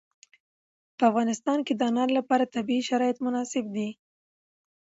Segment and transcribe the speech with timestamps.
[0.97, 3.89] په افغانستان کې د انار لپاره طبیعي شرایط مناسب دي.